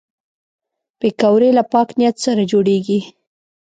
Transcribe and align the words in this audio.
پکورې 0.99 1.49
له 1.57 1.63
پاک 1.71 1.89
نیت 1.99 2.15
سره 2.25 2.41
جوړېږي 2.51 2.99